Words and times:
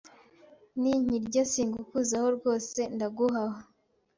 ninkirya 0.81 1.43
singukuzaho 1.51 2.27
rwose 2.37 2.79
ndaguha 2.95 3.43
ho, 3.51 3.59